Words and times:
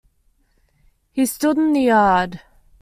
He 1.11 1.27
stood 1.27 1.59
in 1.59 1.73
the 1.73 1.81
yard. 1.83 2.41